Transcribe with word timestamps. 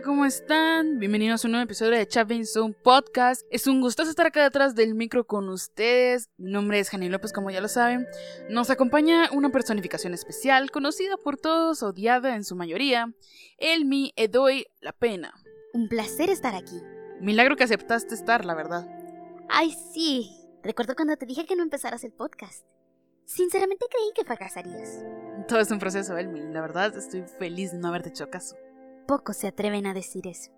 están? 0.00 0.98
Bienvenidos 0.98 1.44
a 1.44 1.48
un 1.48 1.52
nuevo 1.52 1.64
episodio 1.64 1.92
de 1.92 2.08
Chavin 2.08 2.46
Zone 2.46 2.74
Podcast. 2.82 3.42
Es 3.50 3.66
un 3.66 3.82
gustoso 3.82 4.08
estar 4.08 4.26
acá 4.26 4.42
detrás 4.42 4.74
del 4.74 4.94
micro 4.94 5.26
con 5.26 5.48
ustedes. 5.50 6.30
Mi 6.38 6.50
nombre 6.50 6.78
es 6.78 6.88
Jani 6.88 7.10
López, 7.10 7.34
como 7.34 7.50
ya 7.50 7.60
lo 7.60 7.68
saben. 7.68 8.06
Nos 8.48 8.70
acompaña 8.70 9.28
una 9.30 9.50
personificación 9.50 10.14
especial, 10.14 10.70
conocida 10.70 11.18
por 11.18 11.36
todos, 11.36 11.82
odiada 11.82 12.34
en 12.34 12.44
su 12.44 12.56
mayoría, 12.56 13.12
Elmi 13.58 14.12
Edoy 14.16 14.66
La 14.80 14.92
Pena. 14.92 15.34
Un 15.74 15.88
placer 15.88 16.30
estar 16.30 16.54
aquí. 16.54 16.80
Milagro 17.20 17.56
que 17.56 17.64
aceptaste 17.64 18.14
estar, 18.14 18.46
la 18.46 18.54
verdad. 18.54 18.88
Ay, 19.50 19.76
sí. 19.92 20.30
Recuerdo 20.62 20.94
cuando 20.94 21.16
te 21.18 21.26
dije 21.26 21.44
que 21.44 21.56
no 21.56 21.62
empezaras 21.62 22.04
el 22.04 22.12
podcast. 22.12 22.64
Sinceramente 23.26 23.84
creí 23.90 24.12
que 24.14 24.24
fracasarías. 24.24 25.04
Todo 25.46 25.60
es 25.60 25.70
un 25.70 25.78
proceso, 25.78 26.16
Elmi. 26.16 26.52
La 26.52 26.62
verdad, 26.62 26.96
estoy 26.96 27.22
feliz 27.38 27.72
de 27.72 27.78
no 27.78 27.88
haberte 27.88 28.08
hecho 28.08 28.30
caso. 28.30 28.56
Pocos 29.06 29.36
se 29.36 29.48
atreven 29.48 29.86
a 29.86 29.94
decir 29.94 30.26
eso. 30.26 30.50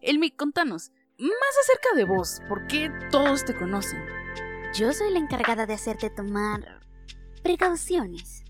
Elmi, 0.00 0.30
contanos, 0.30 0.92
más 1.18 1.58
acerca 1.62 1.96
de 1.96 2.04
vos, 2.04 2.40
¿por 2.48 2.66
qué 2.66 2.90
todos 3.10 3.44
te 3.44 3.54
conocen? 3.54 4.04
Yo 4.74 4.92
soy 4.92 5.12
la 5.12 5.18
encargada 5.18 5.66
de 5.66 5.74
hacerte 5.74 6.10
tomar 6.10 6.80
precauciones. 7.42 8.44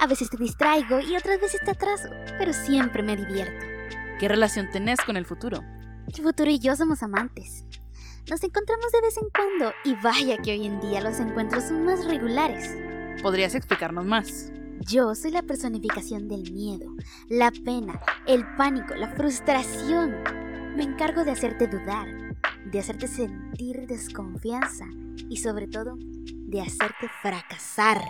A 0.00 0.06
veces 0.06 0.30
te 0.30 0.36
distraigo 0.36 1.00
y 1.00 1.16
otras 1.16 1.40
veces 1.40 1.60
te 1.64 1.70
atraso, 1.70 2.08
pero 2.38 2.52
siempre 2.52 3.02
me 3.02 3.16
divierto. 3.16 3.66
¿Qué 4.18 4.28
relación 4.28 4.70
tenés 4.70 5.00
con 5.00 5.16
el 5.16 5.26
futuro? 5.26 5.62
El 6.06 6.22
futuro 6.22 6.50
y 6.50 6.58
yo 6.58 6.74
somos 6.76 7.02
amantes. 7.02 7.64
Nos 8.30 8.42
encontramos 8.44 8.90
de 8.92 9.00
vez 9.00 9.16
en 9.16 9.28
cuando 9.30 9.72
y 9.84 9.94
vaya 10.02 10.38
que 10.38 10.52
hoy 10.52 10.66
en 10.66 10.80
día 10.80 11.00
los 11.00 11.18
encuentros 11.18 11.64
son 11.64 11.84
más 11.84 12.04
regulares. 12.04 12.76
¿Podrías 13.22 13.54
explicarnos 13.54 14.04
más? 14.04 14.52
Yo 14.88 15.14
soy 15.14 15.30
la 15.30 15.42
personificación 15.42 16.28
del 16.28 16.50
miedo, 16.52 16.86
la 17.28 17.52
pena, 17.52 18.00
el 18.26 18.44
pánico, 18.56 18.94
la 18.94 19.08
frustración. 19.14 20.16
Me 20.76 20.82
encargo 20.82 21.24
de 21.24 21.30
hacerte 21.30 21.68
dudar, 21.68 22.08
de 22.64 22.80
hacerte 22.80 23.06
sentir 23.06 23.86
desconfianza 23.86 24.86
y 25.28 25.36
sobre 25.36 25.68
todo 25.68 25.96
de 25.98 26.60
hacerte 26.60 27.08
fracasar. 27.20 28.02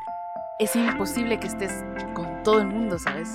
Es 0.59 0.75
imposible 0.75 1.39
que 1.39 1.49
estés 1.49 1.85
con 2.15 2.43
todo 2.43 2.61
el 2.61 2.69
mundo, 2.69 2.99
¿sabes? 2.99 3.29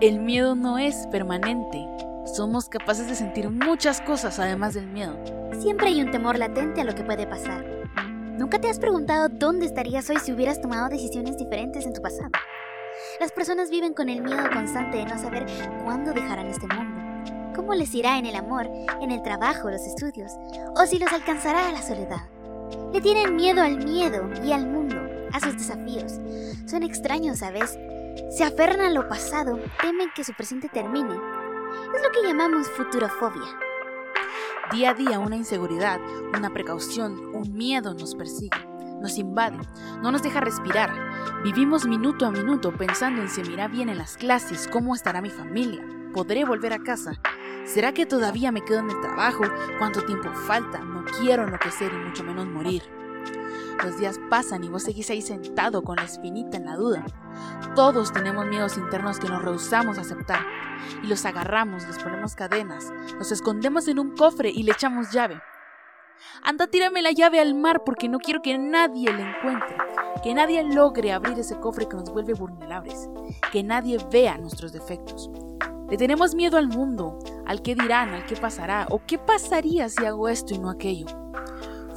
El 0.00 0.18
miedo 0.18 0.56
no 0.56 0.78
es 0.78 1.06
permanente. 1.12 1.86
Somos 2.34 2.68
capaces 2.68 3.06
de 3.06 3.14
sentir 3.14 3.50
muchas 3.50 4.00
cosas 4.00 4.38
además 4.40 4.74
del 4.74 4.88
miedo. 4.88 5.16
Siempre 5.60 5.88
hay 5.88 6.02
un 6.02 6.10
temor 6.10 6.38
latente 6.38 6.80
a 6.80 6.84
lo 6.84 6.94
que 6.94 7.04
puede 7.04 7.26
pasar. 7.26 7.64
¿Nunca 8.36 8.58
te 8.58 8.68
has 8.68 8.78
preguntado 8.78 9.28
dónde 9.28 9.66
estarías 9.66 10.08
hoy 10.10 10.16
si 10.16 10.32
hubieras 10.32 10.60
tomado 10.60 10.88
decisiones 10.88 11.36
diferentes 11.36 11.84
en 11.86 11.92
tu 11.92 12.00
pasado? 12.00 12.30
Las 13.18 13.32
personas 13.32 13.70
viven 13.70 13.94
con 13.94 14.08
el 14.08 14.22
miedo 14.22 14.42
constante 14.52 14.98
de 14.98 15.04
no 15.04 15.18
saber 15.18 15.46
cuándo 15.84 16.12
dejarán 16.12 16.46
este 16.46 16.66
mundo, 16.66 17.52
cómo 17.54 17.74
les 17.74 17.94
irá 17.94 18.18
en 18.18 18.26
el 18.26 18.36
amor, 18.36 18.68
en 19.00 19.10
el 19.10 19.22
trabajo, 19.22 19.70
los 19.70 19.82
estudios, 19.82 20.32
o 20.76 20.86
si 20.86 20.98
los 20.98 21.12
alcanzará 21.12 21.70
la 21.72 21.82
soledad. 21.82 22.28
Le 22.92 23.00
tienen 23.00 23.36
miedo 23.36 23.62
al 23.62 23.84
miedo 23.84 24.30
y 24.44 24.52
al 24.52 24.66
mundo, 24.66 24.96
a 25.32 25.40
sus 25.40 25.54
desafíos. 25.54 26.20
Son 26.66 26.82
extraños, 26.82 27.38
¿sabes? 27.38 27.78
Se 28.30 28.44
aferran 28.44 28.80
a 28.80 28.90
lo 28.90 29.08
pasado, 29.08 29.58
temen 29.80 30.10
que 30.14 30.24
su 30.24 30.32
presente 30.34 30.68
termine. 30.68 31.14
Es 31.14 32.02
lo 32.02 32.10
que 32.12 32.26
llamamos 32.26 32.68
futurofobia. 32.70 33.58
Día 34.72 34.90
a 34.90 34.94
día 34.94 35.18
una 35.18 35.36
inseguridad, 35.36 36.00
una 36.36 36.50
precaución, 36.50 37.34
un 37.34 37.52
miedo 37.56 37.94
nos 37.94 38.14
persigue, 38.14 38.56
nos 39.00 39.18
invade, 39.18 39.58
no 40.02 40.12
nos 40.12 40.22
deja 40.22 40.40
respirar. 40.40 40.90
Vivimos 41.42 41.86
minuto 41.86 42.26
a 42.26 42.30
minuto 42.30 42.72
pensando 42.72 43.22
en 43.22 43.28
si 43.28 43.42
me 43.42 43.52
irá 43.52 43.68
bien 43.68 43.88
en 43.88 43.98
las 43.98 44.16
clases, 44.16 44.68
cómo 44.68 44.94
estará 44.94 45.20
mi 45.20 45.30
familia, 45.30 45.84
podré 46.12 46.44
volver 46.44 46.72
a 46.72 46.78
casa. 46.78 47.12
¿Será 47.64 47.92
que 47.92 48.06
todavía 48.06 48.52
me 48.52 48.62
quedo 48.64 48.80
en 48.80 48.90
el 48.90 49.00
trabajo? 49.00 49.44
¿Cuánto 49.78 50.02
tiempo 50.02 50.30
falta? 50.32 50.78
No 50.78 51.04
quiero 51.04 51.44
enloquecer 51.44 51.92
y 51.92 51.96
mucho 51.96 52.24
menos 52.24 52.46
morir. 52.46 52.82
Los 53.84 53.98
días 53.98 54.20
pasan 54.28 54.64
y 54.64 54.68
vos 54.68 54.82
seguís 54.82 55.08
ahí 55.10 55.22
sentado 55.22 55.82
con 55.82 55.96
la 55.96 56.04
espinita 56.04 56.56
en 56.56 56.66
la 56.66 56.76
duda. 56.76 57.04
Todos 57.74 58.12
tenemos 58.12 58.46
miedos 58.46 58.76
internos 58.76 59.18
que 59.18 59.28
nos 59.28 59.42
rehusamos 59.42 59.98
a 59.98 60.02
aceptar. 60.02 60.40
Y 61.02 61.06
los 61.06 61.24
agarramos, 61.24 61.86
les 61.86 61.98
ponemos 61.98 62.34
cadenas, 62.34 62.92
los 63.18 63.32
escondemos 63.32 63.88
en 63.88 63.98
un 63.98 64.14
cofre 64.16 64.50
y 64.50 64.62
le 64.64 64.72
echamos 64.72 65.12
llave. 65.12 65.40
Anda, 66.42 66.66
tírame 66.66 67.02
la 67.02 67.12
llave 67.12 67.40
al 67.40 67.54
mar 67.54 67.82
porque 67.84 68.08
no 68.08 68.18
quiero 68.18 68.42
que 68.42 68.56
nadie 68.58 69.12
la 69.12 69.30
encuentre, 69.30 69.76
que 70.22 70.34
nadie 70.34 70.62
logre 70.62 71.12
abrir 71.12 71.38
ese 71.38 71.58
cofre 71.58 71.88
que 71.88 71.96
nos 71.96 72.10
vuelve 72.10 72.34
vulnerables, 72.34 73.08
que 73.52 73.62
nadie 73.62 73.98
vea 74.10 74.38
nuestros 74.38 74.72
defectos. 74.72 75.30
Le 75.88 75.96
tenemos 75.96 76.34
miedo 76.34 76.56
al 76.56 76.68
mundo, 76.68 77.18
al 77.46 77.62
qué 77.62 77.74
dirán, 77.74 78.10
al 78.10 78.24
qué 78.26 78.36
pasará, 78.36 78.86
o 78.90 79.00
qué 79.06 79.18
pasaría 79.18 79.88
si 79.88 80.04
hago 80.06 80.28
esto 80.28 80.54
y 80.54 80.58
no 80.58 80.70
aquello 80.70 81.06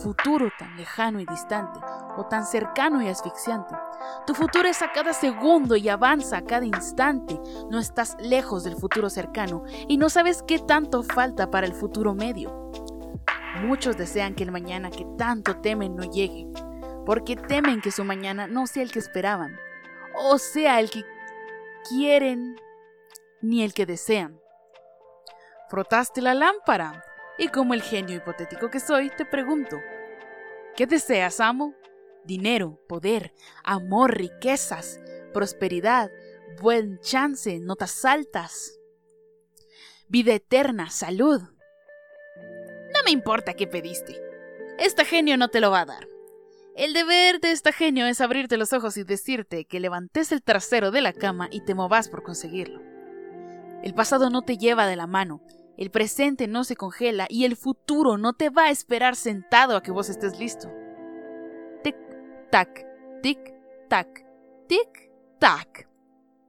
futuro 0.03 0.49
tan 0.59 0.75
lejano 0.75 1.19
y 1.21 1.25
distante, 1.25 1.79
o 2.17 2.25
tan 2.25 2.45
cercano 2.45 3.01
y 3.01 3.07
asfixiante. 3.07 3.73
Tu 4.27 4.33
futuro 4.33 4.67
es 4.67 4.81
a 4.81 4.91
cada 4.91 5.13
segundo 5.13 5.77
y 5.77 5.87
avanza 5.87 6.37
a 6.37 6.43
cada 6.43 6.65
instante. 6.65 7.39
No 7.69 7.79
estás 7.79 8.17
lejos 8.19 8.63
del 8.63 8.75
futuro 8.75 9.09
cercano 9.09 9.63
y 9.87 9.97
no 9.97 10.09
sabes 10.09 10.43
qué 10.43 10.59
tanto 10.59 11.03
falta 11.03 11.49
para 11.49 11.65
el 11.65 11.73
futuro 11.73 12.13
medio. 12.13 12.62
Muchos 13.61 13.97
desean 13.97 14.35
que 14.35 14.43
el 14.43 14.51
mañana 14.51 14.89
que 14.89 15.05
tanto 15.17 15.61
temen 15.61 15.95
no 15.95 16.03
llegue, 16.03 16.47
porque 17.05 17.35
temen 17.35 17.81
que 17.81 17.91
su 17.91 18.03
mañana 18.03 18.47
no 18.47 18.67
sea 18.67 18.83
el 18.83 18.91
que 18.91 18.99
esperaban, 18.99 19.59
o 20.15 20.37
sea 20.37 20.79
el 20.79 20.89
que 20.89 21.03
quieren 21.87 22.55
ni 23.41 23.63
el 23.63 23.73
que 23.73 23.85
desean. 23.85 24.39
Frotaste 25.69 26.21
la 26.21 26.33
lámpara, 26.33 27.03
y 27.37 27.47
como 27.47 27.73
el 27.73 27.81
genio 27.81 28.17
hipotético 28.17 28.69
que 28.69 28.79
soy, 28.79 29.09
te 29.09 29.25
pregunto, 29.25 29.81
¿qué 30.75 30.85
deseas, 30.85 31.39
amo? 31.39 31.73
Dinero, 32.25 32.79
poder, 32.87 33.33
amor, 33.63 34.15
riquezas, 34.15 34.99
prosperidad, 35.33 36.11
buen 36.61 36.99
chance, 36.99 37.59
notas 37.59 38.05
altas, 38.05 38.79
vida 40.07 40.33
eterna, 40.33 40.89
salud. 40.89 41.41
Me 43.05 43.11
importa 43.11 43.53
qué 43.53 43.67
pediste. 43.67 44.19
Esta 44.77 45.05
genio 45.05 45.37
no 45.37 45.49
te 45.49 45.59
lo 45.59 45.71
va 45.71 45.81
a 45.81 45.85
dar. 45.85 46.07
El 46.75 46.93
deber 46.93 47.39
de 47.39 47.51
esta 47.51 47.71
genio 47.71 48.07
es 48.07 48.21
abrirte 48.21 48.57
los 48.57 48.73
ojos 48.73 48.97
y 48.97 49.03
decirte 49.03 49.65
que 49.65 49.79
levantes 49.79 50.31
el 50.31 50.41
trasero 50.41 50.89
de 50.89 51.01
la 51.01 51.13
cama 51.13 51.47
y 51.51 51.61
te 51.61 51.75
movas 51.75 52.09
por 52.09 52.23
conseguirlo. 52.23 52.81
El 53.83 53.93
pasado 53.93 54.29
no 54.29 54.41
te 54.41 54.57
lleva 54.57 54.87
de 54.87 54.95
la 54.95 55.05
mano, 55.05 55.41
el 55.77 55.91
presente 55.91 56.47
no 56.47 56.63
se 56.63 56.75
congela 56.75 57.27
y 57.29 57.45
el 57.45 57.55
futuro 57.55 58.17
no 58.17 58.33
te 58.33 58.49
va 58.49 58.65
a 58.65 58.71
esperar 58.71 59.15
sentado 59.15 59.75
a 59.75 59.83
que 59.83 59.91
vos 59.91 60.09
estés 60.09 60.39
listo. 60.39 60.71
Tic, 61.83 61.95
tac, 62.49 62.85
tic, 63.21 63.39
tac, 63.89 64.25
tic, 64.67 65.11
tac. 65.39 65.87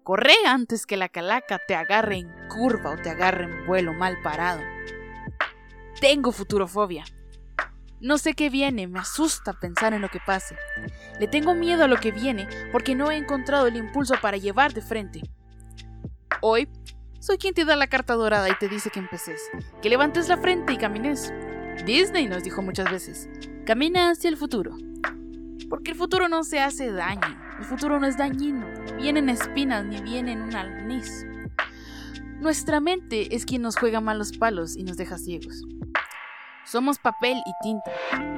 Corre 0.05 0.35
antes 0.47 0.87
que 0.87 0.97
la 0.97 1.09
calaca 1.09 1.59
te 1.67 1.75
agarre 1.75 2.17
en 2.17 2.31
curva 2.49 2.93
o 2.93 2.97
te 2.97 3.11
agarre 3.11 3.45
en 3.45 3.67
vuelo 3.67 3.93
mal 3.93 4.17
parado. 4.23 4.74
Tengo 6.05 6.33
futurofobia. 6.33 7.03
No 7.99 8.19
sé 8.19 8.35
qué 8.35 8.51
viene, 8.51 8.87
me 8.87 8.99
asusta 8.99 9.55
pensar 9.55 9.95
en 9.95 10.03
lo 10.03 10.11
que 10.11 10.21
pase. 10.21 10.55
Le 11.19 11.29
tengo 11.29 11.55
miedo 11.55 11.83
a 11.83 11.89
lo 11.89 11.97
que 11.97 12.13
viene 12.13 12.47
porque 12.73 12.95
no 12.95 13.11
he 13.11 13.17
encontrado 13.17 13.69
el 13.69 13.77
impulso 13.77 14.13
para 14.21 14.37
llevar 14.37 14.75
de 14.75 14.83
frente. 14.83 15.23
Hoy 16.43 16.69
soy 17.21 17.39
quien 17.39 17.55
te 17.55 17.65
da 17.65 17.75
la 17.75 17.87
carta 17.87 18.13
dorada 18.17 18.51
y 18.51 18.59
te 18.59 18.69
dice 18.69 18.91
que 18.91 18.99
empeces, 18.99 19.41
que 19.81 19.89
levantes 19.89 20.29
la 20.29 20.37
frente 20.37 20.75
y 20.75 20.77
camines. 20.77 21.33
Disney 21.87 22.29
nos 22.29 22.45
dijo 22.45 22.61
muchas 22.61 22.93
veces, 22.93 23.31
camina 23.65 24.11
hacia 24.11 24.29
el 24.29 24.37
futuro. 24.37 24.77
Porque 25.71 25.93
el 25.93 25.97
futuro 25.97 26.29
no 26.29 26.45
se 26.45 26.61
hace 26.61 26.93
daño, 26.93 27.35
el 27.59 27.65
futuro 27.65 27.99
no 27.99 28.07
es 28.07 28.19
dañino, 28.19 28.67
vienen 28.99 29.31
espinas 29.31 29.87
ni 29.87 30.03
vienen 30.03 30.43
un 30.43 30.55
alniz. 30.55 31.25
Nuestra 32.45 32.79
mente 32.79 33.35
es 33.35 33.47
quien 33.47 33.63
nos 33.63 33.79
juega 33.79 34.03
malos 34.03 34.37
palos 34.37 34.77
y 34.77 34.83
nos 34.83 34.99
deja 34.99 35.17
ciegos. 35.17 35.63
Somos 36.67 36.99
papel 36.99 37.43
y 37.45 37.53
tinta, 37.61 37.91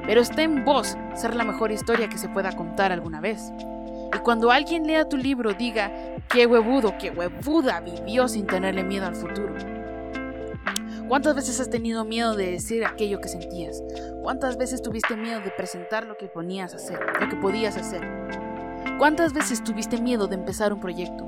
pero 0.05 0.19
está 0.19 0.41
en 0.43 0.65
vos 0.65 0.97
ser 1.15 1.33
la 1.33 1.45
mejor 1.45 1.71
historia 1.71 2.09
que 2.09 2.17
se 2.17 2.27
pueda 2.27 2.51
contar 2.51 2.91
alguna 2.91 3.21
vez. 3.21 3.53
Y 4.13 4.19
cuando 4.19 4.51
alguien 4.51 4.85
lea 4.85 5.07
tu 5.07 5.15
libro 5.15 5.53
diga, 5.53 5.91
qué 6.29 6.45
huevudo, 6.45 6.97
qué 6.99 7.09
huevuda 7.09 7.79
vivió 7.79 8.27
sin 8.27 8.45
tenerle 8.45 8.83
miedo 8.83 9.07
al 9.07 9.15
futuro. 9.15 9.55
¿Cuántas 11.07 11.35
veces 11.35 11.61
has 11.61 11.69
tenido 11.69 12.03
miedo 12.03 12.35
de 12.35 12.51
decir 12.51 12.85
aquello 12.85 13.21
que 13.21 13.29
sentías? 13.29 13.81
¿Cuántas 14.21 14.57
veces 14.57 14.81
tuviste 14.81 15.15
miedo 15.15 15.39
de 15.39 15.51
presentar 15.51 16.05
lo 16.05 16.17
que 16.17 16.27
ponías 16.27 16.73
hacer, 16.73 16.99
lo 17.21 17.29
que 17.29 17.37
podías 17.37 17.77
hacer? 17.77 18.01
¿Cuántas 18.99 19.31
veces 19.31 19.63
tuviste 19.63 20.01
miedo 20.01 20.27
de 20.27 20.35
empezar 20.35 20.73
un 20.73 20.81
proyecto? 20.81 21.25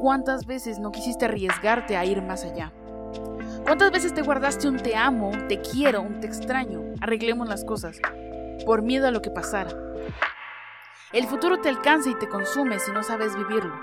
¿Cuántas 0.00 0.46
veces 0.46 0.78
no 0.78 0.92
quisiste 0.92 1.26
arriesgarte 1.26 1.98
a 1.98 2.06
ir 2.06 2.22
más 2.22 2.44
allá? 2.44 2.72
¿Cuántas 3.64 3.90
veces 3.92 4.14
te 4.14 4.22
guardaste 4.22 4.68
un 4.68 4.78
te 4.78 4.96
amo, 4.96 5.28
un 5.28 5.46
te 5.46 5.60
quiero, 5.60 6.02
un 6.02 6.20
te 6.20 6.26
extraño? 6.26 6.80
Arreglemos 7.00 7.48
las 7.48 7.64
cosas. 7.64 8.00
Por 8.64 8.82
miedo 8.82 9.06
a 9.06 9.10
lo 9.10 9.22
que 9.22 9.30
pasara. 9.30 9.70
El 11.12 11.26
futuro 11.26 11.60
te 11.60 11.68
alcanza 11.68 12.10
y 12.10 12.14
te 12.14 12.28
consume 12.28 12.78
si 12.78 12.90
no 12.92 13.02
sabes 13.02 13.36
vivirlo. 13.36 13.74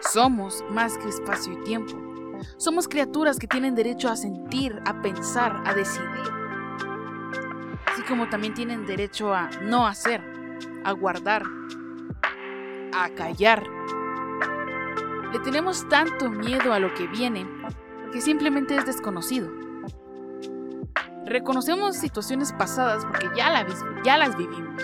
Somos 0.00 0.64
más 0.70 0.96
que 0.98 1.08
espacio 1.08 1.52
y 1.52 1.64
tiempo, 1.64 1.96
Somos 2.58 2.86
criaturas 2.86 3.38
que 3.38 3.46
tienen 3.46 3.74
derecho 3.74 4.08
a 4.08 4.16
sentir, 4.16 4.80
a 4.84 5.00
pensar, 5.00 5.62
a 5.64 5.72
decidir. 5.72 6.06
Así 7.86 8.02
como 8.02 8.28
también 8.28 8.54
tienen 8.54 8.86
derecho 8.86 9.32
a 9.34 9.48
no 9.62 9.86
hacer, 9.86 10.20
a 10.84 10.92
guardar, 10.92 11.42
a 12.94 13.08
callar. 13.10 13.64
Le 15.32 15.38
tenemos 15.40 15.88
tanto 15.88 16.28
miedo 16.28 16.72
a 16.72 16.78
lo 16.78 16.92
que 16.94 17.06
viene 17.06 17.46
que 18.16 18.22
simplemente 18.22 18.74
es 18.74 18.86
desconocido. 18.86 19.50
Reconocemos 21.26 21.96
situaciones 21.96 22.50
pasadas 22.54 23.04
porque 23.04 23.28
ya, 23.36 23.50
las 23.50 24.36
vivimos. 24.38 24.82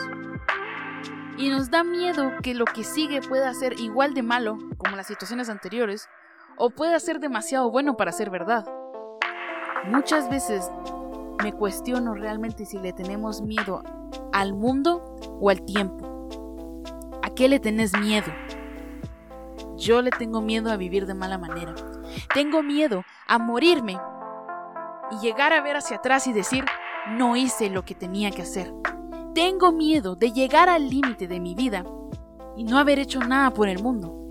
Y 1.39 1.49
nos 1.49 1.71
da 1.71 1.83
miedo 1.83 2.31
que 2.43 2.53
lo 2.53 2.67
que 2.67 2.85
sigue 2.85 3.23
pueda 3.23 3.55
ser 3.55 3.81
igual 3.81 4.13
de 4.13 4.23
malo 4.23 4.59
como 4.77 4.97
las 4.97 5.07
situaciones 5.07 5.49
anteriores 5.49 6.11
o 6.59 6.69
pueda 6.69 7.01
ser 7.01 7.21
demasiado 7.21 7.71
bueno 7.71 7.97
para 7.97 8.13
ser 8.13 8.29
verdad. 8.29 8.67
Muchas 9.87 10.29
veces 10.29 10.71
me 11.43 11.55
cuestiono 11.55 12.13
realmente 12.13 12.67
si 12.67 12.77
le 12.81 12.93
tenemos 12.93 13.41
miedo 13.41 13.83
al 14.35 14.53
mundo 14.53 15.17
o 15.41 15.49
al 15.49 15.63
tiempo. 15.65 16.29
¿A 17.23 17.31
qué 17.31 17.49
le 17.49 17.61
tenés 17.61 17.97
miedo? 17.99 18.31
Yo 19.79 20.03
le 20.03 20.11
tengo 20.11 20.43
miedo 20.43 20.71
a 20.71 20.77
vivir 20.77 21.07
de 21.07 21.15
mala 21.15 21.39
manera. 21.39 21.75
Tengo 22.35 22.63
miedo 22.63 23.05
a 23.33 23.39
morirme 23.39 23.99
y 25.11 25.19
llegar 25.21 25.55
a 25.55 25.63
ver 25.63 25.75
hacia 25.79 25.97
atrás 25.97 26.27
y 26.27 26.35
decir, 26.35 26.67
no 27.09 27.35
hice 27.35 27.71
lo 27.71 27.83
que 27.83 27.95
tenía 27.95 28.31
que 28.31 28.43
hacer. 28.43 28.75
Tengo 29.35 29.73
miedo 29.73 30.17
de 30.17 30.33
llegar 30.33 30.69
al 30.69 30.91
límite 30.91 31.27
de 31.29 31.41
mi 31.41 31.55
vida 31.55 31.83
y 32.59 32.65
no 32.65 32.77
haber 32.77 32.99
hecho 32.99 33.21
nada 33.21 33.51
por 33.55 33.71
el 33.71 33.83
mundo. 33.83 34.29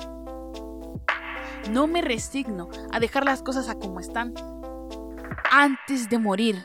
No 1.72 1.88
me 1.88 2.04
resigno 2.04 2.70
a 2.92 3.00
dejar 3.00 3.26
las 3.26 3.42
cosas 3.42 3.70
a 3.70 3.80
como 3.80 4.00
están 4.00 4.36
antes 5.50 6.08
de 6.08 6.20
morir. 6.20 6.64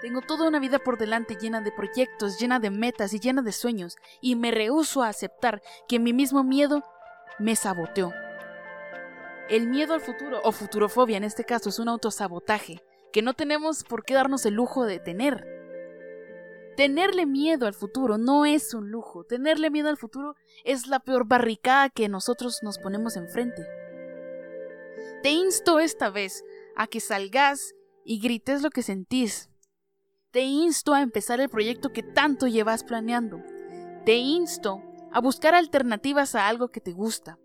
Tengo 0.00 0.20
toda 0.20 0.46
una 0.46 0.60
vida 0.60 0.78
por 0.78 0.96
delante 0.96 1.34
llena 1.34 1.60
de 1.60 1.72
proyectos, 1.72 2.38
llena 2.38 2.60
de 2.60 2.70
metas 2.70 3.12
y 3.14 3.18
llena 3.18 3.42
de 3.42 3.50
sueños, 3.50 3.96
y 4.20 4.36
me 4.36 4.52
rehúso 4.52 5.02
a 5.02 5.08
aceptar 5.08 5.60
que 5.88 5.98
mi 5.98 6.12
mismo 6.12 6.44
miedo 6.44 6.84
me 7.40 7.56
saboteó. 7.56 8.12
El 9.48 9.66
miedo 9.68 9.94
al 9.94 10.02
futuro, 10.02 10.40
o 10.44 10.52
futurofobia 10.52 11.16
en 11.16 11.24
este 11.24 11.44
caso, 11.44 11.70
es 11.70 11.78
un 11.78 11.88
autosabotaje 11.88 12.82
que 13.12 13.22
no 13.22 13.32
tenemos 13.32 13.82
por 13.82 14.04
qué 14.04 14.12
darnos 14.12 14.44
el 14.44 14.54
lujo 14.54 14.84
de 14.84 14.98
tener. 14.98 15.46
Tenerle 16.76 17.24
miedo 17.24 17.66
al 17.66 17.72
futuro 17.72 18.18
no 18.18 18.44
es 18.44 18.74
un 18.74 18.90
lujo. 18.90 19.24
Tenerle 19.24 19.70
miedo 19.70 19.88
al 19.88 19.96
futuro 19.96 20.36
es 20.64 20.86
la 20.86 21.00
peor 21.00 21.26
barricada 21.26 21.88
que 21.88 22.08
nosotros 22.08 22.58
nos 22.62 22.78
ponemos 22.78 23.16
enfrente. 23.16 23.66
Te 25.22 25.30
insto 25.30 25.80
esta 25.80 26.10
vez 26.10 26.44
a 26.76 26.86
que 26.86 27.00
salgas 27.00 27.74
y 28.04 28.20
grites 28.20 28.62
lo 28.62 28.70
que 28.70 28.82
sentís. 28.82 29.50
Te 30.30 30.42
insto 30.42 30.92
a 30.92 31.00
empezar 31.00 31.40
el 31.40 31.48
proyecto 31.48 31.92
que 31.92 32.02
tanto 32.02 32.46
llevas 32.46 32.84
planeando. 32.84 33.42
Te 34.04 34.16
insto 34.16 34.82
a 35.10 35.20
buscar 35.20 35.54
alternativas 35.54 36.34
a 36.34 36.48
algo 36.48 36.68
que 36.68 36.80
te 36.80 36.92
gusta. 36.92 37.38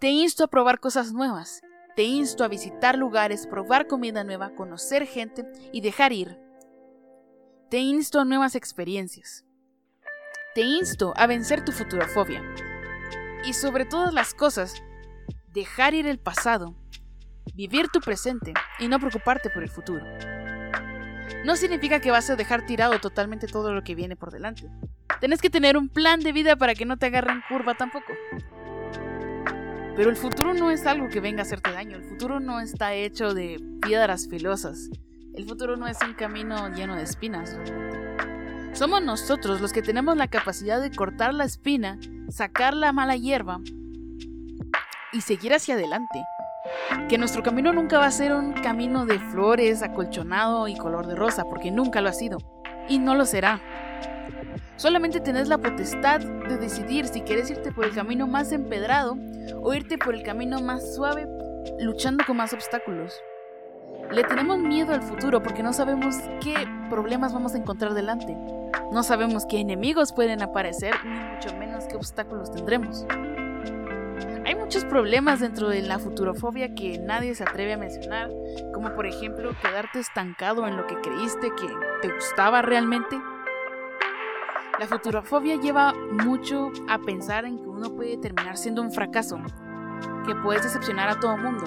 Te 0.00 0.08
insto 0.08 0.44
a 0.44 0.48
probar 0.48 0.80
cosas 0.80 1.12
nuevas. 1.12 1.60
Te 1.94 2.04
insto 2.04 2.42
a 2.42 2.48
visitar 2.48 2.96
lugares, 2.96 3.46
probar 3.46 3.86
comida 3.86 4.24
nueva, 4.24 4.54
conocer 4.54 5.06
gente 5.06 5.44
y 5.74 5.82
dejar 5.82 6.14
ir. 6.14 6.38
Te 7.68 7.80
insto 7.80 8.18
a 8.18 8.24
nuevas 8.24 8.54
experiencias. 8.54 9.44
Te 10.54 10.62
insto 10.62 11.12
a 11.16 11.26
vencer 11.26 11.66
tu 11.66 11.72
futurofobia. 11.72 12.42
Y 13.44 13.52
sobre 13.52 13.84
todas 13.84 14.14
las 14.14 14.32
cosas, 14.32 14.82
dejar 15.48 15.92
ir 15.92 16.06
el 16.06 16.18
pasado, 16.18 16.74
vivir 17.54 17.88
tu 17.88 18.00
presente 18.00 18.54
y 18.78 18.88
no 18.88 18.98
preocuparte 18.98 19.50
por 19.50 19.62
el 19.62 19.68
futuro. 19.68 20.06
No 21.44 21.56
significa 21.56 22.00
que 22.00 22.10
vas 22.10 22.30
a 22.30 22.36
dejar 22.36 22.64
tirado 22.64 22.98
totalmente 23.00 23.46
todo 23.46 23.74
lo 23.74 23.82
que 23.82 23.94
viene 23.94 24.16
por 24.16 24.30
delante. 24.30 24.66
Tienes 25.20 25.42
que 25.42 25.50
tener 25.50 25.76
un 25.76 25.90
plan 25.90 26.20
de 26.20 26.32
vida 26.32 26.56
para 26.56 26.74
que 26.74 26.86
no 26.86 26.96
te 26.96 27.04
agarren 27.04 27.42
curva 27.50 27.74
tampoco. 27.74 28.14
Pero 29.96 30.10
el 30.10 30.16
futuro 30.16 30.54
no 30.54 30.70
es 30.70 30.86
algo 30.86 31.08
que 31.08 31.20
venga 31.20 31.40
a 31.40 31.42
hacerte 31.42 31.72
daño, 31.72 31.96
el 31.96 32.04
futuro 32.04 32.40
no 32.40 32.60
está 32.60 32.94
hecho 32.94 33.34
de 33.34 33.60
piedras 33.82 34.28
filosas, 34.28 34.88
el 35.34 35.46
futuro 35.46 35.76
no 35.76 35.86
es 35.86 35.98
un 36.06 36.14
camino 36.14 36.68
lleno 36.74 36.96
de 36.96 37.02
espinas. 37.02 37.56
Somos 38.72 39.02
nosotros 39.02 39.60
los 39.60 39.72
que 39.72 39.82
tenemos 39.82 40.16
la 40.16 40.28
capacidad 40.28 40.80
de 40.80 40.90
cortar 40.90 41.34
la 41.34 41.44
espina, 41.44 41.98
sacar 42.28 42.74
la 42.74 42.92
mala 42.92 43.16
hierba 43.16 43.60
y 45.12 45.20
seguir 45.20 45.52
hacia 45.52 45.74
adelante. 45.74 46.22
Que 47.08 47.18
nuestro 47.18 47.42
camino 47.42 47.72
nunca 47.72 47.98
va 47.98 48.06
a 48.06 48.10
ser 48.10 48.32
un 48.32 48.52
camino 48.52 49.06
de 49.06 49.18
flores, 49.18 49.82
acolchonado 49.82 50.68
y 50.68 50.76
color 50.76 51.06
de 51.06 51.16
rosa, 51.16 51.44
porque 51.44 51.70
nunca 51.70 52.00
lo 52.00 52.08
ha 52.08 52.12
sido. 52.12 52.38
Y 52.88 52.98
no 52.98 53.14
lo 53.14 53.24
será. 53.24 53.60
Solamente 54.80 55.20
tenés 55.20 55.48
la 55.48 55.58
potestad 55.58 56.20
de 56.20 56.56
decidir 56.56 57.06
si 57.06 57.20
quieres 57.20 57.50
irte 57.50 57.70
por 57.70 57.84
el 57.84 57.94
camino 57.94 58.26
más 58.26 58.50
empedrado 58.50 59.14
o 59.60 59.74
irte 59.74 59.98
por 59.98 60.14
el 60.14 60.22
camino 60.22 60.58
más 60.62 60.94
suave, 60.94 61.28
luchando 61.80 62.24
con 62.26 62.38
más 62.38 62.54
obstáculos. 62.54 63.20
Le 64.10 64.24
tenemos 64.24 64.58
miedo 64.58 64.94
al 64.94 65.02
futuro 65.02 65.42
porque 65.42 65.62
no 65.62 65.74
sabemos 65.74 66.16
qué 66.42 66.54
problemas 66.88 67.34
vamos 67.34 67.52
a 67.52 67.58
encontrar 67.58 67.92
delante. 67.92 68.34
No 68.90 69.02
sabemos 69.02 69.44
qué 69.44 69.60
enemigos 69.60 70.14
pueden 70.14 70.42
aparecer, 70.42 70.94
ni 71.04 71.10
mucho 71.10 71.54
menos 71.58 71.84
qué 71.84 71.96
obstáculos 71.96 72.50
tendremos. 72.50 73.04
Hay 74.46 74.54
muchos 74.54 74.86
problemas 74.86 75.40
dentro 75.40 75.68
de 75.68 75.82
la 75.82 75.98
futurofobia 75.98 76.74
que 76.74 76.98
nadie 76.98 77.34
se 77.34 77.42
atreve 77.42 77.74
a 77.74 77.76
mencionar, 77.76 78.30
como 78.72 78.94
por 78.94 79.06
ejemplo 79.06 79.50
quedarte 79.60 79.98
estancado 79.98 80.66
en 80.66 80.78
lo 80.78 80.86
que 80.86 80.98
creíste 81.02 81.50
que 81.50 81.68
te 82.00 82.14
gustaba 82.14 82.62
realmente 82.62 83.20
la 84.80 84.86
futurofobia 84.86 85.56
lleva 85.56 85.92
mucho 86.24 86.72
a 86.88 86.98
pensar 86.98 87.44
en 87.44 87.58
que 87.58 87.68
uno 87.68 87.94
puede 87.94 88.16
terminar 88.16 88.56
siendo 88.56 88.80
un 88.80 88.90
fracaso, 88.90 89.38
que 90.26 90.34
puedes 90.36 90.62
decepcionar 90.62 91.10
a 91.10 91.20
todo 91.20 91.36
mundo. 91.36 91.66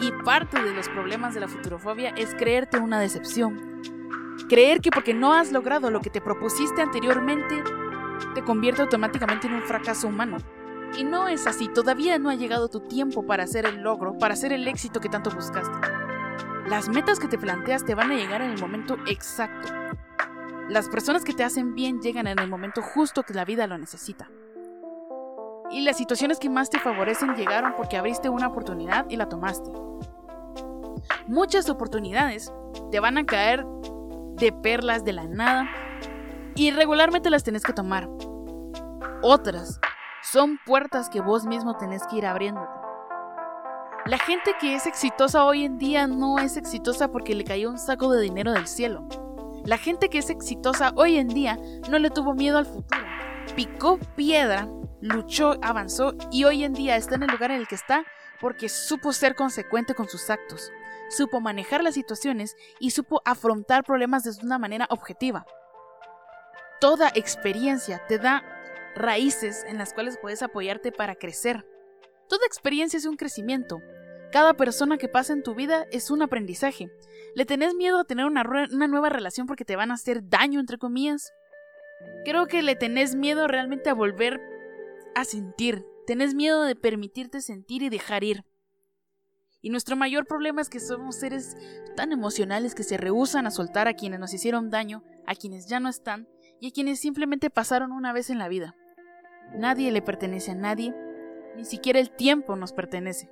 Y 0.00 0.12
parte 0.24 0.62
de 0.62 0.72
los 0.72 0.88
problemas 0.88 1.34
de 1.34 1.40
la 1.40 1.48
futurofobia 1.48 2.10
es 2.10 2.36
creerte 2.36 2.78
una 2.78 3.00
decepción. 3.00 3.82
Creer 4.48 4.80
que 4.80 4.92
porque 4.92 5.12
no 5.12 5.32
has 5.32 5.50
logrado 5.50 5.90
lo 5.90 6.00
que 6.00 6.10
te 6.10 6.20
propusiste 6.20 6.80
anteriormente, 6.80 7.64
te 8.36 8.44
convierte 8.44 8.82
automáticamente 8.82 9.48
en 9.48 9.54
un 9.54 9.62
fracaso 9.62 10.06
humano. 10.06 10.36
Y 10.96 11.02
no 11.02 11.26
es 11.26 11.48
así, 11.48 11.66
todavía 11.66 12.20
no 12.20 12.30
ha 12.30 12.36
llegado 12.36 12.68
tu 12.68 12.78
tiempo 12.78 13.26
para 13.26 13.42
hacer 13.42 13.66
el 13.66 13.82
logro, 13.82 14.18
para 14.18 14.34
hacer 14.34 14.52
el 14.52 14.68
éxito 14.68 15.00
que 15.00 15.08
tanto 15.08 15.32
buscaste. 15.32 15.76
Las 16.68 16.88
metas 16.88 17.18
que 17.18 17.26
te 17.26 17.38
planteas 17.38 17.84
te 17.84 17.96
van 17.96 18.12
a 18.12 18.14
llegar 18.14 18.40
en 18.40 18.52
el 18.52 18.60
momento 18.60 18.98
exacto. 19.08 19.72
Las 20.72 20.88
personas 20.88 21.22
que 21.22 21.34
te 21.34 21.44
hacen 21.44 21.74
bien 21.74 22.00
llegan 22.00 22.26
en 22.26 22.38
el 22.38 22.48
momento 22.48 22.80
justo 22.80 23.24
que 23.24 23.34
la 23.34 23.44
vida 23.44 23.66
lo 23.66 23.76
necesita. 23.76 24.30
Y 25.70 25.82
las 25.82 25.98
situaciones 25.98 26.38
que 26.38 26.48
más 26.48 26.70
te 26.70 26.78
favorecen 26.78 27.34
llegaron 27.34 27.74
porque 27.76 27.98
abriste 27.98 28.30
una 28.30 28.46
oportunidad 28.48 29.04
y 29.10 29.16
la 29.16 29.28
tomaste. 29.28 29.70
Muchas 31.26 31.68
oportunidades 31.68 32.50
te 32.90 33.00
van 33.00 33.18
a 33.18 33.26
caer 33.26 33.66
de 34.36 34.50
perlas 34.50 35.04
de 35.04 35.12
la 35.12 35.24
nada 35.24 35.68
y 36.54 36.70
regularmente 36.70 37.28
las 37.28 37.44
tenés 37.44 37.64
que 37.64 37.74
tomar. 37.74 38.08
Otras 39.20 39.78
son 40.22 40.58
puertas 40.64 41.10
que 41.10 41.20
vos 41.20 41.44
mismo 41.44 41.76
tenés 41.76 42.06
que 42.06 42.16
ir 42.16 42.24
abriéndote. 42.24 42.72
La 44.06 44.16
gente 44.16 44.54
que 44.58 44.74
es 44.74 44.86
exitosa 44.86 45.44
hoy 45.44 45.66
en 45.66 45.76
día 45.76 46.06
no 46.06 46.38
es 46.38 46.56
exitosa 46.56 47.08
porque 47.08 47.34
le 47.34 47.44
cayó 47.44 47.68
un 47.68 47.78
saco 47.78 48.10
de 48.10 48.22
dinero 48.22 48.52
del 48.52 48.66
cielo. 48.66 49.06
La 49.64 49.78
gente 49.78 50.08
que 50.08 50.18
es 50.18 50.28
exitosa 50.28 50.92
hoy 50.96 51.18
en 51.18 51.28
día 51.28 51.56
no 51.88 51.98
le 52.00 52.10
tuvo 52.10 52.34
miedo 52.34 52.58
al 52.58 52.66
futuro. 52.66 53.04
Picó 53.54 53.98
piedra, 54.16 54.68
luchó, 55.00 55.56
avanzó 55.62 56.14
y 56.32 56.44
hoy 56.44 56.64
en 56.64 56.72
día 56.72 56.96
está 56.96 57.14
en 57.14 57.22
el 57.22 57.30
lugar 57.30 57.52
en 57.52 57.60
el 57.60 57.68
que 57.68 57.76
está 57.76 58.04
porque 58.40 58.68
supo 58.68 59.12
ser 59.12 59.36
consecuente 59.36 59.94
con 59.94 60.08
sus 60.08 60.28
actos, 60.30 60.72
supo 61.10 61.40
manejar 61.40 61.84
las 61.84 61.94
situaciones 61.94 62.56
y 62.80 62.90
supo 62.90 63.22
afrontar 63.24 63.84
problemas 63.84 64.24
de 64.24 64.32
una 64.44 64.58
manera 64.58 64.88
objetiva. 64.90 65.46
Toda 66.80 67.12
experiencia 67.14 68.04
te 68.08 68.18
da 68.18 68.42
raíces 68.96 69.64
en 69.68 69.78
las 69.78 69.94
cuales 69.94 70.18
puedes 70.20 70.42
apoyarte 70.42 70.90
para 70.90 71.14
crecer. 71.14 71.64
Toda 72.28 72.46
experiencia 72.46 72.96
es 72.96 73.06
un 73.06 73.16
crecimiento. 73.16 73.80
Cada 74.32 74.54
persona 74.54 74.98
que 74.98 75.08
pasa 75.08 75.32
en 75.32 75.42
tu 75.42 75.54
vida 75.54 75.86
es 75.92 76.10
un 76.10 76.22
aprendizaje 76.22 76.90
¿Le 77.34 77.46
tenés 77.46 77.74
miedo 77.74 77.98
a 77.98 78.04
tener 78.04 78.26
una, 78.26 78.42
nueva 78.42 79.08
relación 79.08 79.46
porque 79.46 79.64
te 79.64 79.76
van 79.76 79.90
a 79.90 79.94
hacer 79.94 80.28
daño, 80.28 80.60
entre 80.60 80.76
comillas? 80.76 81.32
Creo 82.24 82.46
que 82.46 82.62
le 82.62 82.76
tenés 82.76 83.14
miedo 83.14 83.46
realmente 83.46 83.88
a 83.88 83.94
volver 83.94 84.40
a 85.14 85.24
sentir. 85.24 85.86
Tenés 86.06 86.34
miedo 86.34 86.62
de 86.64 86.76
permitirte 86.76 87.40
sentir 87.40 87.82
y 87.82 87.88
dejar 87.88 88.22
ir. 88.22 88.44
Y 89.62 89.70
nuestro 89.70 89.96
mayor 89.96 90.26
problema 90.26 90.60
es 90.60 90.68
que 90.68 90.80
somos 90.80 91.16
seres 91.16 91.56
tan 91.96 92.12
emocionales 92.12 92.74
que 92.74 92.82
se 92.82 92.96
rehusan 92.96 93.46
a 93.46 93.50
soltar 93.50 93.88
a 93.88 93.94
quienes 93.94 94.20
nos 94.20 94.34
hicieron 94.34 94.70
daño, 94.70 95.04
a 95.26 95.34
quienes 95.34 95.68
ya 95.68 95.80
no 95.80 95.88
están 95.88 96.28
y 96.60 96.68
a 96.68 96.70
quienes 96.72 97.00
simplemente 97.00 97.48
pasaron 97.48 97.92
una 97.92 98.12
vez 98.12 98.28
en 98.28 98.38
la 98.38 98.48
vida. 98.48 98.74
Nadie 99.54 99.92
le 99.92 100.02
pertenece 100.02 100.50
a 100.50 100.56
nadie, 100.56 100.94
ni 101.56 101.64
siquiera 101.64 102.00
el 102.00 102.10
tiempo 102.10 102.56
nos 102.56 102.72
pertenece. 102.72 103.30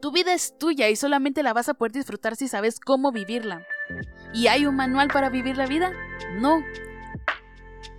Tu 0.00 0.12
vida 0.12 0.34
es 0.34 0.56
tuya 0.58 0.88
y 0.88 0.96
solamente 0.96 1.42
la 1.42 1.52
vas 1.52 1.68
a 1.68 1.74
poder 1.74 1.92
disfrutar 1.92 2.36
si 2.36 2.48
sabes 2.48 2.80
cómo 2.80 3.12
vivirla. 3.12 3.66
¿Y 4.34 4.48
hay 4.48 4.66
un 4.66 4.76
manual 4.76 5.08
para 5.08 5.30
vivir 5.30 5.56
la 5.56 5.66
vida? 5.66 5.92
No. 6.34 6.62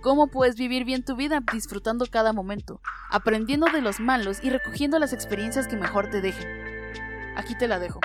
¿Cómo 0.00 0.28
puedes 0.28 0.56
vivir 0.56 0.84
bien 0.84 1.04
tu 1.04 1.16
vida? 1.16 1.40
Disfrutando 1.52 2.06
cada 2.06 2.32
momento, 2.32 2.80
aprendiendo 3.10 3.66
de 3.72 3.80
los 3.80 3.98
malos 3.98 4.38
y 4.42 4.50
recogiendo 4.50 4.98
las 4.98 5.12
experiencias 5.12 5.66
que 5.66 5.76
mejor 5.76 6.08
te 6.08 6.20
dejen. 6.20 6.46
Aquí 7.36 7.56
te 7.56 7.66
la 7.66 7.78
dejo. 7.78 8.00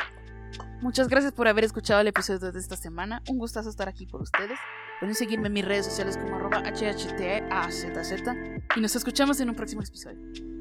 Muchas 0.81 1.07
gracias 1.07 1.31
por 1.31 1.47
haber 1.47 1.63
escuchado 1.63 2.01
el 2.01 2.07
episodio 2.07 2.51
de 2.51 2.59
esta 2.59 2.75
semana. 2.75 3.21
Un 3.29 3.37
gustazo 3.37 3.69
estar 3.69 3.87
aquí 3.87 4.05
por 4.05 4.21
ustedes. 4.21 4.59
Pueden 4.99 5.15
seguirme 5.15 5.47
en 5.47 5.53
mis 5.53 5.65
redes 5.65 5.85
sociales 5.85 6.17
como 6.17 6.35
arroba 6.35 6.61
HHTAZZ 6.61 8.23
y 8.75 8.81
nos 8.81 8.95
escuchamos 8.95 9.39
en 9.39 9.49
un 9.49 9.55
próximo 9.55 9.81
episodio. 9.81 10.52